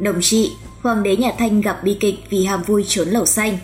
Đồng 0.00 0.20
trị, 0.20 0.52
hoàng 0.82 1.02
đế 1.02 1.16
nhà 1.16 1.32
Thanh 1.38 1.60
gặp 1.60 1.80
bi 1.84 1.96
kịch 2.00 2.14
vì 2.30 2.44
ham 2.44 2.62
vui 2.62 2.84
trốn 2.88 3.08
lẩu 3.08 3.26
xanh. 3.26 3.58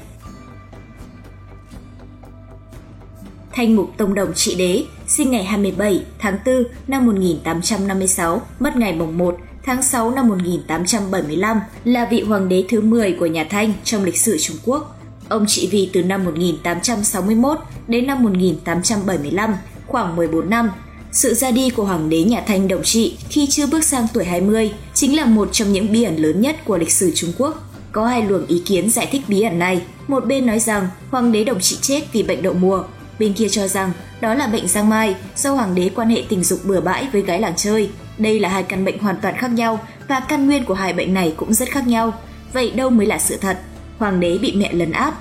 Thanh 3.53 3.77
Mục 3.77 3.91
Tông 3.97 4.15
Đồng 4.15 4.33
Trị 4.35 4.55
Đế, 4.55 4.85
sinh 5.07 5.31
ngày 5.31 5.45
27 5.45 6.03
tháng 6.19 6.39
4 6.47 6.65
năm 6.87 7.07
1856, 7.07 8.43
mất 8.61 8.77
ngày 8.77 8.93
mùng 8.93 9.19
1 9.19 9.37
tháng 9.65 9.83
6 9.83 10.11
năm 10.11 10.29
1875, 10.29 11.61
là 11.85 12.09
vị 12.11 12.21
hoàng 12.21 12.49
đế 12.49 12.65
thứ 12.69 12.81
10 12.81 13.13
của 13.13 13.27
nhà 13.27 13.47
Thanh 13.51 13.73
trong 13.85 14.05
lịch 14.05 14.19
sử 14.19 14.39
Trung 14.41 14.57
Quốc. 14.65 14.97
Ông 15.29 15.45
trị 15.49 15.69
vì 15.73 15.91
từ 15.93 16.03
năm 16.03 16.25
1861 16.25 17.59
đến 17.89 18.07
năm 18.07 18.23
1875, 18.23 19.55
khoảng 19.87 20.17
14 20.17 20.51
năm. 20.51 20.71
Sự 21.17 21.35
ra 21.35 21.51
đi 21.51 21.71
của 21.71 21.85
hoàng 21.85 22.09
đế 22.09 22.23
nhà 22.23 22.43
Thanh 22.47 22.69
Đồng 22.69 22.83
Trị 22.83 23.17
khi 23.29 23.47
chưa 23.51 23.67
bước 23.67 23.85
sang 23.85 24.07
tuổi 24.13 24.25
20 24.25 24.73
chính 24.95 25.17
là 25.17 25.25
một 25.25 25.49
trong 25.53 25.73
những 25.73 25.93
bí 25.93 26.03
ẩn 26.03 26.17
lớn 26.17 26.41
nhất 26.41 26.57
của 26.65 26.79
lịch 26.79 26.91
sử 26.91 27.13
Trung 27.15 27.33
Quốc. 27.39 27.71
Có 27.93 28.07
hai 28.07 28.23
luồng 28.23 28.47
ý 28.47 28.63
kiến 28.67 28.91
giải 28.91 29.09
thích 29.13 29.23
bí 29.29 29.43
ẩn 29.43 29.59
này. 29.59 29.83
Một 30.09 30.27
bên 30.27 30.47
nói 30.47 30.59
rằng 30.59 30.89
hoàng 31.11 31.33
đế 31.33 31.45
Đồng 31.45 31.61
Trị 31.61 31.77
chết 31.81 32.03
vì 32.13 32.23
bệnh 32.23 32.43
đậu 32.43 32.53
mùa, 32.55 32.83
bên 33.19 33.33
kia 33.33 33.49
cho 33.49 33.69
rằng 33.69 33.93
đó 34.21 34.35
là 34.35 34.47
bệnh 34.47 34.69
giang 34.69 34.89
mai 34.89 35.15
do 35.37 35.53
hoàng 35.53 35.75
đế 35.75 35.91
quan 35.95 36.09
hệ 36.09 36.23
tình 36.29 36.45
dục 36.45 36.61
bừa 36.65 36.81
bãi 36.81 37.09
với 37.13 37.23
gái 37.23 37.41
làng 37.41 37.57
chơi. 37.57 37.91
Đây 38.19 38.41
là 38.41 38.49
hai 38.49 38.63
căn 38.63 38.85
bệnh 38.85 38.99
hoàn 38.99 39.17
toàn 39.23 39.37
khác 39.37 39.51
nhau 39.51 39.81
và 40.09 40.21
căn 40.21 40.47
nguyên 40.47 40.65
của 40.65 40.75
hai 40.75 40.93
bệnh 40.93 41.15
này 41.15 41.35
cũng 41.37 41.55
rất 41.55 41.69
khác 41.71 41.87
nhau. 41.87 42.13
Vậy 42.53 42.71
đâu 42.71 42.91
mới 42.91 43.07
là 43.07 43.19
sự 43.19 43.37
thật? 43.37 43.59
Hoàng 43.99 44.21
đế 44.21 44.39
bị 44.39 44.53
mẹ 44.57 44.73
lấn 44.73 44.93
áp. 44.93 45.15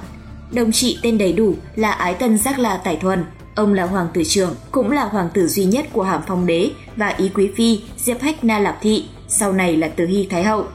Đồng 0.51 0.71
trị 0.71 0.97
tên 1.01 1.17
đầy 1.17 1.33
đủ 1.33 1.55
là 1.75 1.91
Ái 1.91 2.13
Tân 2.13 2.37
Giác 2.37 2.59
La 2.59 2.77
Tải 2.77 2.95
Thuần. 2.95 3.25
Ông 3.55 3.73
là 3.73 3.85
hoàng 3.85 4.07
tử 4.13 4.23
trưởng, 4.23 4.55
cũng 4.71 4.91
là 4.91 5.03
hoàng 5.05 5.29
tử 5.33 5.47
duy 5.47 5.65
nhất 5.65 5.85
của 5.93 6.03
Hàm 6.03 6.21
Phong 6.27 6.45
đế 6.45 6.71
và 6.95 7.07
Ý 7.07 7.29
Quý 7.33 7.49
Phi 7.55 7.81
Diệp 7.97 8.21
Hách 8.21 8.43
Na 8.43 8.59
Lạp 8.59 8.81
Thị, 8.81 9.05
sau 9.27 9.53
này 9.53 9.77
là 9.77 9.87
Từ 9.87 10.05
Hy 10.05 10.27
Thái 10.29 10.43
Hậu. 10.43 10.65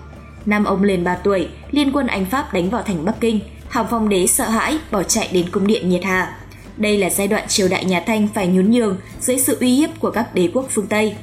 Năm 0.46 0.64
ông 0.64 0.82
lên 0.82 1.04
3 1.04 1.14
tuổi, 1.14 1.48
liên 1.70 1.92
quân 1.92 2.06
Anh 2.06 2.24
Pháp 2.24 2.52
đánh 2.52 2.70
vào 2.70 2.82
thành 2.82 3.04
Bắc 3.04 3.20
Kinh. 3.20 3.40
Hàm 3.68 3.86
Phong 3.90 4.09
đế 4.09 4.26
sợ 4.26 4.48
hãi, 4.48 4.78
bỏ 4.90 5.02
chạy 5.02 5.28
đến 5.32 5.46
cung 5.50 5.66
điện 5.66 5.88
Nhiệt 5.88 6.04
Hà. 6.04 6.37
Đây 6.76 6.98
là 6.98 7.10
giai 7.10 7.28
đoạn 7.28 7.48
triều 7.48 7.68
đại 7.68 7.84
nhà 7.84 8.02
Thanh 8.06 8.28
phải 8.34 8.46
nhún 8.46 8.70
nhường 8.70 8.96
dưới 9.20 9.38
sự 9.38 9.56
uy 9.60 9.74
hiếp 9.74 9.90
của 10.00 10.10
các 10.10 10.34
đế 10.34 10.50
quốc 10.54 10.66
phương 10.70 10.87
Tây. 10.87 11.16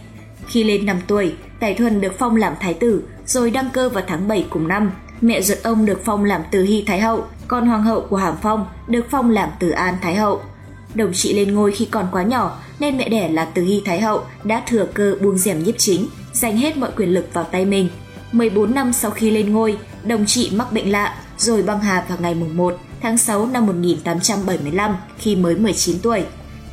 Khi 0.47 0.63
lên 0.63 0.85
5 0.85 0.97
tuổi, 1.07 1.33
Tài 1.59 1.73
Thuần 1.73 2.01
được 2.01 2.13
phong 2.19 2.35
làm 2.35 2.53
thái 2.59 2.73
tử, 2.73 3.03
rồi 3.25 3.51
đăng 3.51 3.69
cơ 3.73 3.89
vào 3.89 4.03
tháng 4.07 4.27
7 4.27 4.45
cùng 4.49 4.67
năm. 4.67 4.91
Mẹ 5.21 5.41
ruột 5.41 5.57
ông 5.63 5.85
được 5.85 6.01
phong 6.05 6.25
làm 6.25 6.41
Từ 6.51 6.63
Hy 6.63 6.83
Thái 6.87 6.99
Hậu, 6.99 7.25
còn 7.47 7.67
hoàng 7.67 7.83
hậu 7.83 8.01
của 8.01 8.17
Hàm 8.17 8.35
Phong 8.41 8.65
được 8.87 9.05
phong 9.11 9.29
làm 9.29 9.49
Từ 9.59 9.69
An 9.69 9.97
Thái 10.01 10.15
Hậu. 10.15 10.41
Đồng 10.95 11.13
trị 11.13 11.33
lên 11.33 11.55
ngôi 11.55 11.71
khi 11.71 11.87
còn 11.91 12.07
quá 12.11 12.23
nhỏ 12.23 12.59
nên 12.79 12.97
mẹ 12.97 13.09
đẻ 13.09 13.29
là 13.29 13.45
Từ 13.45 13.63
Hy 13.63 13.81
Thái 13.85 14.01
Hậu 14.01 14.23
đã 14.43 14.63
thừa 14.67 14.87
cơ 14.93 15.15
buông 15.21 15.37
rèm 15.37 15.63
nhiếp 15.63 15.75
chính, 15.77 16.07
dành 16.33 16.57
hết 16.57 16.77
mọi 16.77 16.91
quyền 16.97 17.09
lực 17.09 17.33
vào 17.33 17.43
tay 17.43 17.65
mình. 17.65 17.89
14 18.31 18.75
năm 18.75 18.93
sau 18.93 19.11
khi 19.11 19.31
lên 19.31 19.53
ngôi, 19.53 19.77
đồng 20.03 20.25
trị 20.25 20.49
mắc 20.53 20.71
bệnh 20.71 20.91
lạ 20.91 21.15
rồi 21.37 21.63
băng 21.63 21.79
hà 21.79 22.05
vào 22.09 22.17
ngày 22.21 22.35
mùng 22.35 22.57
1 22.57 22.77
tháng 23.01 23.17
6 23.17 23.45
năm 23.45 23.65
1875 23.65 24.95
khi 25.17 25.35
mới 25.35 25.55
19 25.55 25.99
tuổi. 25.99 26.23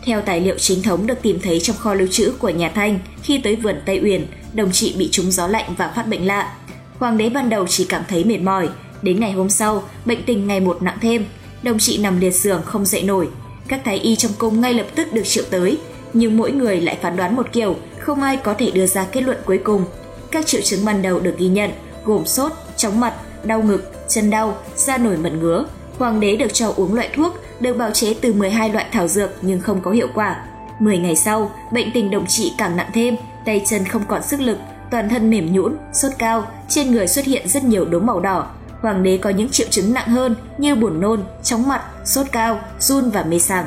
Theo 0.05 0.21
tài 0.21 0.41
liệu 0.41 0.59
chính 0.59 0.83
thống 0.83 1.07
được 1.07 1.23
tìm 1.23 1.39
thấy 1.43 1.61
trong 1.61 1.77
kho 1.77 1.95
lưu 1.95 2.09
trữ 2.11 2.33
của 2.39 2.49
nhà 2.49 2.69
Thanh, 2.75 2.99
khi 3.23 3.39
tới 3.39 3.57
vườn 3.57 3.77
Tây 3.87 4.01
Uyển, 4.05 4.27
đồng 4.53 4.73
trị 4.73 4.95
bị 4.99 5.09
trúng 5.13 5.31
gió 5.31 5.47
lạnh 5.47 5.75
và 5.77 5.93
phát 5.97 6.09
bệnh 6.09 6.27
lạ. 6.27 6.55
Hoàng 6.99 7.19
đế 7.19 7.29
ban 7.29 7.51
đầu 7.51 7.67
chỉ 7.67 7.85
cảm 7.85 8.03
thấy 8.09 8.25
mệt 8.25 8.39
mỏi, 8.39 8.69
đến 9.03 9.21
ngày 9.21 9.33
hôm 9.33 9.51
sau, 9.51 9.83
bệnh 10.05 10.23
tình 10.23 10.47
ngày 10.47 10.61
một 10.61 10.83
nặng 10.83 10.99
thêm, 11.01 11.25
đồng 11.63 11.79
trị 11.79 11.99
nằm 11.99 12.21
liệt 12.21 12.31
giường 12.31 12.63
không 12.65 12.85
dậy 12.85 13.03
nổi. 13.03 13.29
Các 13.69 13.81
thái 13.85 13.99
y 13.99 14.17
trong 14.17 14.33
cung 14.39 14.61
ngay 14.61 14.75
lập 14.75 14.87
tức 14.95 15.13
được 15.13 15.23
triệu 15.25 15.45
tới, 15.51 15.79
nhưng 16.13 16.37
mỗi 16.37 16.53
người 16.53 16.81
lại 16.81 16.99
phán 17.03 17.17
đoán 17.17 17.37
một 17.37 17.53
kiểu, 17.53 17.77
không 17.99 18.23
ai 18.23 18.37
có 18.37 18.55
thể 18.55 18.71
đưa 18.71 18.87
ra 18.87 19.05
kết 19.13 19.21
luận 19.21 19.39
cuối 19.45 19.59
cùng. 19.59 19.85
Các 20.31 20.47
triệu 20.47 20.61
chứng 20.61 20.85
ban 20.85 21.03
đầu 21.03 21.21
được 21.21 21.35
ghi 21.39 21.49
nhận 21.49 21.71
gồm 22.05 22.27
sốt, 22.27 22.53
chóng 22.77 23.01
mặt, 23.01 23.15
đau 23.45 23.63
ngực, 23.63 23.93
chân 24.09 24.31
đau, 24.31 24.57
da 24.77 24.99
nổi 24.99 25.17
mẩn 25.17 25.41
ngứa, 25.41 25.65
Hoàng 25.99 26.21
đế 26.21 26.37
được 26.37 26.53
cho 26.55 26.73
uống 26.77 26.95
loại 26.95 27.09
thuốc 27.15 27.35
được 27.61 27.77
bào 27.77 27.91
chế 27.91 28.15
từ 28.15 28.33
12 28.33 28.71
loại 28.71 28.87
thảo 28.93 29.09
dược 29.09 29.31
nhưng 29.43 29.61
không 29.61 29.81
có 29.81 29.91
hiệu 29.91 30.09
quả. 30.15 30.45
10 30.79 30.99
ngày 30.99 31.17
sau, 31.17 31.51
bệnh 31.73 31.91
tình 31.93 32.11
đồng 32.11 32.27
trị 32.27 32.53
càng 32.59 32.77
nặng 32.77 32.91
thêm, 32.95 33.17
tay 33.45 33.63
chân 33.67 33.85
không 33.85 34.03
còn 34.09 34.23
sức 34.23 34.41
lực, 34.41 34.59
toàn 34.91 35.09
thân 35.09 35.31
mềm 35.31 35.53
nhũn, 35.53 35.77
sốt 35.93 36.13
cao, 36.19 36.47
trên 36.69 36.93
người 36.93 37.09
xuất 37.09 37.25
hiện 37.25 37.49
rất 37.49 37.65
nhiều 37.65 37.85
đốm 37.85 38.07
màu 38.07 38.21
đỏ. 38.21 38.51
Hoàng 38.85 39.03
đế 39.03 39.17
có 39.17 39.31
những 39.31 39.49
triệu 39.49 39.67
chứng 39.71 39.93
nặng 39.95 40.09
hơn 40.09 40.37
như 40.59 40.75
buồn 40.75 41.01
nôn, 41.01 41.25
chóng 41.43 41.69
mặt, 41.69 41.83
sốt 42.05 42.27
cao, 42.33 42.61
run 42.81 43.11
và 43.11 43.23
mê 43.23 43.39
sảng. 43.39 43.67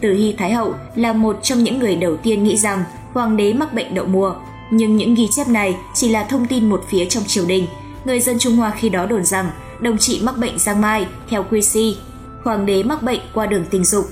Từ 0.00 0.14
Hy 0.14 0.34
Thái 0.38 0.52
Hậu 0.52 0.74
là 0.94 1.12
một 1.12 1.38
trong 1.42 1.64
những 1.64 1.78
người 1.78 1.96
đầu 1.96 2.16
tiên 2.16 2.44
nghĩ 2.44 2.56
rằng 2.56 2.84
hoàng 3.12 3.36
đế 3.36 3.52
mắc 3.52 3.74
bệnh 3.74 3.94
đậu 3.94 4.06
mùa, 4.06 4.34
nhưng 4.72 4.96
những 4.96 5.14
ghi 5.14 5.28
chép 5.30 5.48
này 5.48 5.76
chỉ 5.94 6.08
là 6.08 6.24
thông 6.24 6.46
tin 6.46 6.70
một 6.70 6.84
phía 6.88 7.04
trong 7.04 7.24
triều 7.26 7.44
đình. 7.46 7.66
Người 8.04 8.20
dân 8.20 8.38
Trung 8.38 8.56
Hoa 8.56 8.70
khi 8.70 8.88
đó 8.88 9.06
đồn 9.06 9.24
rằng 9.24 9.50
đồng 9.80 9.98
trị 9.98 10.20
mắc 10.22 10.38
bệnh 10.38 10.58
giang 10.58 10.80
mai 10.80 11.06
theo 11.30 11.44
quy 11.50 11.62
si, 11.62 11.96
hoàng 12.44 12.66
đế 12.66 12.82
mắc 12.82 13.02
bệnh 13.02 13.20
qua 13.34 13.46
đường 13.46 13.64
tình 13.70 13.84
dục. 13.84 14.04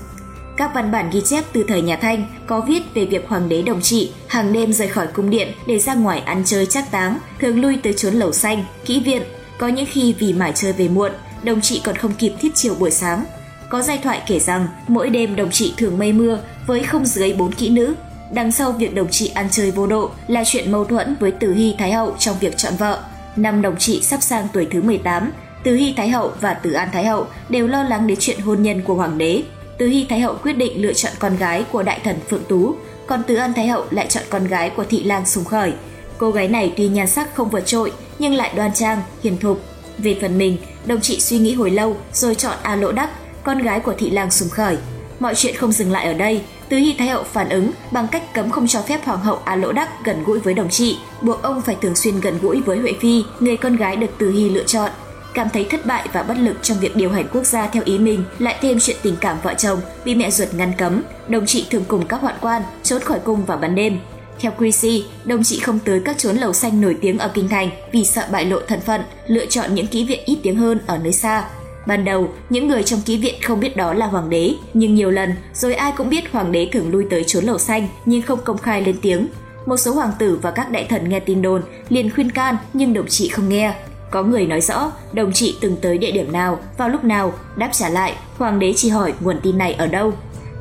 Các 0.57 0.71
văn 0.73 0.91
bản 0.91 1.09
ghi 1.13 1.21
chép 1.21 1.43
từ 1.53 1.63
thời 1.67 1.81
nhà 1.81 1.95
Thanh 1.95 2.25
có 2.47 2.61
viết 2.61 2.81
về 2.93 3.05
việc 3.05 3.27
hoàng 3.27 3.49
đế 3.49 3.61
đồng 3.61 3.81
trị 3.81 4.11
hàng 4.27 4.53
đêm 4.53 4.73
rời 4.73 4.87
khỏi 4.87 5.07
cung 5.07 5.29
điện 5.29 5.47
để 5.67 5.79
ra 5.79 5.93
ngoài 5.93 6.19
ăn 6.19 6.41
chơi 6.45 6.65
chắc 6.65 6.91
táng, 6.91 7.17
thường 7.39 7.61
lui 7.61 7.77
tới 7.83 7.93
chốn 7.93 8.13
lầu 8.13 8.31
xanh, 8.31 8.63
kỹ 8.85 8.99
viện. 9.05 9.21
Có 9.61 9.67
những 9.67 9.85
khi 9.89 10.13
vì 10.19 10.33
mải 10.33 10.51
chơi 10.55 10.73
về 10.73 10.87
muộn, 10.87 11.11
đồng 11.43 11.61
chị 11.61 11.81
còn 11.83 11.95
không 11.95 12.13
kịp 12.13 12.33
thiết 12.39 12.51
chiều 12.55 12.75
buổi 12.79 12.91
sáng. 12.91 13.25
Có 13.69 13.81
giai 13.81 13.97
thoại 13.97 14.21
kể 14.27 14.39
rằng 14.39 14.67
mỗi 14.87 15.09
đêm 15.09 15.35
đồng 15.35 15.51
chị 15.51 15.73
thường 15.77 15.97
mây 15.97 16.13
mưa 16.13 16.39
với 16.67 16.83
không 16.83 17.05
dưới 17.05 17.33
bốn 17.33 17.51
kỹ 17.51 17.69
nữ. 17.69 17.95
Đằng 18.33 18.51
sau 18.51 18.71
việc 18.71 18.95
đồng 18.95 19.07
chị 19.11 19.27
ăn 19.27 19.47
chơi 19.51 19.71
vô 19.71 19.87
độ 19.87 20.09
là 20.27 20.43
chuyện 20.45 20.71
mâu 20.71 20.85
thuẫn 20.85 21.15
với 21.19 21.31
Từ 21.31 21.53
Hy 21.53 21.75
Thái 21.77 21.91
Hậu 21.91 22.15
trong 22.19 22.35
việc 22.39 22.57
chọn 22.57 22.73
vợ. 22.75 23.03
Năm 23.35 23.61
đồng 23.61 23.75
chị 23.79 24.01
sắp 24.01 24.21
sang 24.21 24.47
tuổi 24.53 24.67
thứ 24.71 24.81
18, 24.81 25.31
từ 25.63 25.75
Hy 25.75 25.93
Thái 25.97 26.09
Hậu 26.09 26.31
và 26.41 26.53
Từ 26.53 26.71
An 26.71 26.89
Thái 26.93 27.05
Hậu 27.05 27.27
đều 27.49 27.67
lo 27.67 27.83
lắng 27.83 28.07
đến 28.07 28.17
chuyện 28.21 28.39
hôn 28.39 28.63
nhân 28.63 28.81
của 28.81 28.93
hoàng 28.93 29.17
đế. 29.17 29.43
Từ 29.77 29.87
Hy 29.87 30.05
Thái 30.09 30.19
Hậu 30.19 30.35
quyết 30.43 30.53
định 30.53 30.81
lựa 30.81 30.93
chọn 30.93 31.11
con 31.19 31.37
gái 31.37 31.65
của 31.71 31.83
đại 31.83 31.99
thần 32.03 32.15
Phượng 32.29 32.43
Tú, 32.49 32.75
còn 33.07 33.23
Từ 33.27 33.35
An 33.35 33.53
Thái 33.53 33.67
Hậu 33.67 33.85
lại 33.91 34.07
chọn 34.09 34.23
con 34.29 34.47
gái 34.47 34.69
của 34.69 34.83
thị 34.83 35.03
lang 35.03 35.25
Sùng 35.25 35.45
Khởi. 35.45 35.73
Cô 36.21 36.31
gái 36.31 36.47
này 36.47 36.73
tuy 36.77 36.87
nhan 36.87 37.07
sắc 37.07 37.35
không 37.35 37.49
vượt 37.49 37.65
trội 37.65 37.91
nhưng 38.19 38.33
lại 38.33 38.53
đoan 38.55 38.73
trang, 38.73 39.01
hiền 39.23 39.37
thục. 39.37 39.61
Về 39.97 40.17
phần 40.21 40.37
mình, 40.37 40.57
đồng 40.85 41.01
trị 41.01 41.19
suy 41.19 41.37
nghĩ 41.37 41.53
hồi 41.53 41.71
lâu 41.71 41.97
rồi 42.13 42.35
chọn 42.35 42.57
A 42.63 42.75
Lỗ 42.75 42.91
Đắc, 42.91 43.09
con 43.43 43.59
gái 43.59 43.79
của 43.79 43.93
thị 43.97 44.09
lang 44.09 44.31
Sùng 44.31 44.49
Khởi. 44.49 44.77
Mọi 45.19 45.35
chuyện 45.35 45.55
không 45.55 45.71
dừng 45.71 45.91
lại 45.91 46.05
ở 46.05 46.13
đây, 46.13 46.41
tứ 46.69 46.77
Hy 46.77 46.95
Thái 46.97 47.07
Hậu 47.07 47.23
phản 47.23 47.49
ứng 47.49 47.71
bằng 47.91 48.07
cách 48.11 48.33
cấm 48.33 48.51
không 48.51 48.67
cho 48.67 48.81
phép 48.81 49.05
Hoàng 49.05 49.19
hậu 49.19 49.39
A 49.45 49.55
Lỗ 49.55 49.71
Đắc 49.71 49.89
gần 50.05 50.23
gũi 50.23 50.39
với 50.39 50.53
đồng 50.53 50.69
trị, 50.69 50.97
buộc 51.21 51.41
ông 51.41 51.61
phải 51.61 51.77
thường 51.81 51.95
xuyên 51.95 52.19
gần 52.19 52.39
gũi 52.41 52.61
với 52.61 52.77
Huệ 52.77 52.93
Phi, 52.99 53.23
người 53.39 53.57
con 53.57 53.75
gái 53.75 53.95
được 53.95 54.17
tứ 54.17 54.31
Hy 54.31 54.49
lựa 54.49 54.63
chọn 54.63 54.91
cảm 55.33 55.49
thấy 55.49 55.67
thất 55.69 55.85
bại 55.85 56.07
và 56.13 56.23
bất 56.23 56.37
lực 56.37 56.57
trong 56.61 56.79
việc 56.79 56.95
điều 56.95 57.11
hành 57.11 57.27
quốc 57.33 57.43
gia 57.43 57.67
theo 57.67 57.83
ý 57.85 57.99
mình, 57.99 58.23
lại 58.39 58.57
thêm 58.61 58.79
chuyện 58.79 58.97
tình 59.03 59.15
cảm 59.21 59.37
vợ 59.43 59.53
chồng 59.53 59.79
bị 60.05 60.15
mẹ 60.15 60.31
ruột 60.31 60.53
ngăn 60.53 60.73
cấm, 60.77 61.03
đồng 61.27 61.45
trị 61.45 61.67
thường 61.69 61.83
cùng 61.87 62.07
các 62.07 62.21
hoạn 62.21 62.35
quan 62.41 62.61
trốn 62.83 63.01
khỏi 63.01 63.19
cung 63.19 63.45
vào 63.45 63.57
ban 63.57 63.75
đêm. 63.75 63.99
Theo 64.39 64.51
Chrissy, 64.57 65.05
đồng 65.25 65.43
trị 65.43 65.59
không 65.59 65.79
tới 65.79 66.01
các 66.05 66.17
chốn 66.17 66.35
lầu 66.35 66.53
xanh 66.53 66.81
nổi 66.81 66.97
tiếng 67.01 67.17
ở 67.17 67.31
kinh 67.33 67.49
thành 67.49 67.69
vì 67.91 68.05
sợ 68.05 68.27
bại 68.31 68.45
lộ 68.45 68.59
thân 68.67 68.79
phận, 68.79 69.01
lựa 69.27 69.45
chọn 69.45 69.75
những 69.75 69.87
ký 69.87 70.05
viện 70.05 70.19
ít 70.25 70.37
tiếng 70.43 70.55
hơn 70.55 70.79
ở 70.87 70.97
nơi 70.97 71.13
xa. 71.13 71.45
Ban 71.87 72.05
đầu, 72.05 72.29
những 72.49 72.67
người 72.67 72.83
trong 72.83 73.01
ký 73.05 73.17
viện 73.17 73.35
không 73.43 73.59
biết 73.59 73.77
đó 73.77 73.93
là 73.93 74.05
hoàng 74.05 74.29
đế, 74.29 74.55
nhưng 74.73 74.95
nhiều 74.95 75.11
lần 75.11 75.33
rồi 75.53 75.75
ai 75.75 75.93
cũng 75.97 76.09
biết 76.09 76.31
hoàng 76.31 76.51
đế 76.51 76.69
thường 76.71 76.91
lui 76.91 77.05
tới 77.09 77.23
chốn 77.23 77.43
lầu 77.43 77.57
xanh 77.57 77.87
nhưng 78.05 78.21
không 78.21 78.39
công 78.43 78.57
khai 78.57 78.81
lên 78.81 78.95
tiếng. 79.01 79.27
Một 79.65 79.77
số 79.77 79.93
hoàng 79.93 80.11
tử 80.19 80.39
và 80.41 80.51
các 80.51 80.71
đại 80.71 80.85
thần 80.89 81.09
nghe 81.09 81.19
tin 81.19 81.41
đồn 81.41 81.61
liền 81.89 82.09
khuyên 82.09 82.31
can 82.31 82.57
nhưng 82.73 82.93
đồng 82.93 83.07
trị 83.07 83.29
không 83.29 83.49
nghe. 83.49 83.73
Có 84.11 84.23
người 84.23 84.45
nói 84.45 84.61
rõ 84.61 84.91
đồng 85.13 85.33
trị 85.33 85.55
từng 85.61 85.75
tới 85.81 85.97
địa 85.97 86.11
điểm 86.11 86.31
nào, 86.31 86.59
vào 86.77 86.89
lúc 86.89 87.03
nào, 87.03 87.33
đáp 87.55 87.69
trả 87.71 87.89
lại, 87.89 88.15
hoàng 88.37 88.59
đế 88.59 88.73
chỉ 88.75 88.89
hỏi 88.89 89.13
nguồn 89.19 89.39
tin 89.43 89.57
này 89.57 89.73
ở 89.73 89.87
đâu. 89.87 90.13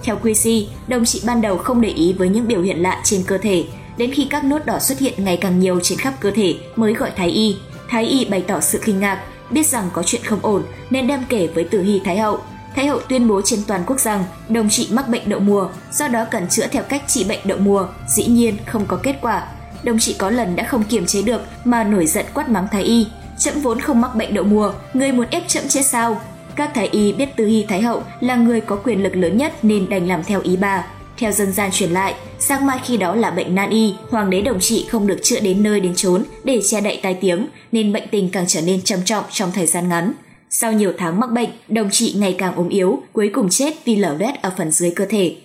Theo 0.04 0.18
QC, 0.22 0.64
đồng 0.88 1.04
chị 1.04 1.22
ban 1.26 1.40
đầu 1.40 1.58
không 1.58 1.80
để 1.80 1.88
ý 1.88 2.12
với 2.12 2.28
những 2.28 2.48
biểu 2.48 2.62
hiện 2.62 2.82
lạ 2.82 3.00
trên 3.04 3.22
cơ 3.26 3.38
thể, 3.38 3.64
đến 3.96 4.10
khi 4.14 4.26
các 4.30 4.44
nốt 4.44 4.66
đỏ 4.66 4.78
xuất 4.78 4.98
hiện 4.98 5.24
ngày 5.24 5.36
càng 5.36 5.60
nhiều 5.60 5.80
trên 5.82 5.98
khắp 5.98 6.14
cơ 6.20 6.30
thể 6.30 6.54
mới 6.76 6.94
gọi 6.94 7.10
thái 7.16 7.28
y. 7.28 7.56
Thái 7.88 8.04
y 8.04 8.24
bày 8.24 8.44
tỏ 8.46 8.60
sự 8.60 8.80
kinh 8.84 9.00
ngạc, 9.00 9.22
biết 9.50 9.66
rằng 9.66 9.90
có 9.92 10.02
chuyện 10.02 10.22
không 10.24 10.38
ổn 10.42 10.62
nên 10.90 11.06
đem 11.06 11.24
kể 11.28 11.46
với 11.46 11.64
Tử 11.64 11.82
Hy 11.82 12.00
Thái 12.04 12.18
hậu. 12.18 12.38
Thái 12.76 12.86
hậu 12.86 13.00
tuyên 13.00 13.28
bố 13.28 13.40
trên 13.44 13.60
toàn 13.66 13.82
quốc 13.86 14.00
rằng 14.00 14.24
đồng 14.48 14.68
chị 14.70 14.88
mắc 14.90 15.08
bệnh 15.08 15.28
đậu 15.28 15.40
mùa, 15.40 15.68
do 15.92 16.08
đó 16.08 16.24
cần 16.30 16.48
chữa 16.48 16.66
theo 16.66 16.82
cách 16.82 17.02
trị 17.06 17.24
bệnh 17.24 17.40
đậu 17.44 17.58
mùa, 17.58 17.86
dĩ 18.08 18.26
nhiên 18.26 18.56
không 18.66 18.86
có 18.86 18.96
kết 19.02 19.16
quả. 19.20 19.46
Đồng 19.82 19.98
chị 19.98 20.16
có 20.18 20.30
lần 20.30 20.56
đã 20.56 20.64
không 20.64 20.84
kiềm 20.84 21.06
chế 21.06 21.22
được 21.22 21.40
mà 21.64 21.84
nổi 21.84 22.06
giận 22.06 22.26
quát 22.34 22.48
mắng 22.48 22.68
thái 22.72 22.82
y, 22.82 23.06
Chậm 23.40 23.60
vốn 23.60 23.80
không 23.80 24.00
mắc 24.00 24.14
bệnh 24.14 24.34
đậu 24.34 24.44
mùa, 24.44 24.72
người 24.94 25.12
muốn 25.12 25.26
ép 25.30 25.48
chậm 25.48 25.64
chết 25.68 25.82
sao? 25.82 26.20
Các 26.56 26.70
thái 26.74 26.88
y 26.92 27.12
biết 27.12 27.28
tư 27.36 27.46
Hy 27.46 27.64
Thái 27.68 27.82
Hậu 27.82 28.02
là 28.20 28.36
người 28.36 28.60
có 28.60 28.76
quyền 28.76 29.02
lực 29.02 29.16
lớn 29.16 29.36
nhất 29.36 29.64
nên 29.64 29.88
đành 29.88 30.08
làm 30.08 30.24
theo 30.24 30.40
ý 30.40 30.56
bà. 30.56 30.86
Theo 31.18 31.32
dân 31.32 31.52
gian 31.52 31.70
truyền 31.72 31.90
lại, 31.90 32.14
sang 32.38 32.66
mai 32.66 32.78
khi 32.84 32.96
đó 32.96 33.14
là 33.14 33.30
bệnh 33.30 33.54
nan 33.54 33.70
y, 33.70 33.94
hoàng 34.10 34.30
đế 34.30 34.40
đồng 34.40 34.60
trị 34.60 34.86
không 34.90 35.06
được 35.06 35.18
chữa 35.22 35.40
đến 35.40 35.62
nơi 35.62 35.80
đến 35.80 35.92
chốn 35.96 36.24
để 36.44 36.60
che 36.62 36.80
đậy 36.80 37.00
tai 37.02 37.14
tiếng, 37.14 37.46
nên 37.72 37.92
bệnh 37.92 38.08
tình 38.10 38.28
càng 38.28 38.44
trở 38.48 38.60
nên 38.60 38.82
trầm 38.82 39.00
trọng 39.04 39.24
trong 39.30 39.52
thời 39.54 39.66
gian 39.66 39.88
ngắn. 39.88 40.12
Sau 40.50 40.72
nhiều 40.72 40.92
tháng 40.98 41.20
mắc 41.20 41.30
bệnh, 41.30 41.50
đồng 41.68 41.90
trị 41.90 42.14
ngày 42.16 42.34
càng 42.38 42.54
ốm 42.54 42.68
yếu, 42.68 43.02
cuối 43.12 43.30
cùng 43.34 43.48
chết 43.50 43.74
vì 43.84 43.96
lở 43.96 44.16
loét 44.18 44.42
ở 44.42 44.52
phần 44.58 44.70
dưới 44.70 44.90
cơ 44.90 45.06
thể. 45.06 45.36